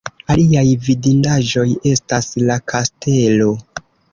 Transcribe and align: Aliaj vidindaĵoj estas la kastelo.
Aliaj 0.35 0.63
vidindaĵoj 0.87 1.67
estas 1.91 2.31
la 2.49 2.59
kastelo. 2.75 3.53